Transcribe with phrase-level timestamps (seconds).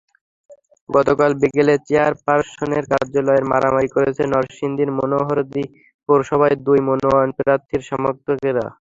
[0.89, 5.63] গতকাল বিকেলে চেয়ারপারসনের কার্যালয়েই মারামারি করেছেন নরসিংদীর মনোহরদী
[6.09, 8.65] পৌরসভায় দুই মনোনয়নপ্রার্থীর সমর্থকেরা।